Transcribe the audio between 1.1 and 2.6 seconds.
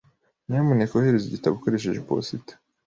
igitabo ukoresheje posita.